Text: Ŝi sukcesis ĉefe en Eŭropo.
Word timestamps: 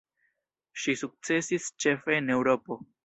Ŝi 0.83 0.95
sukcesis 1.01 1.67
ĉefe 1.85 2.17
en 2.21 2.33
Eŭropo. 2.39 2.79